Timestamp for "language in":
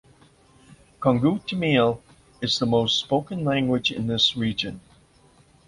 3.45-4.07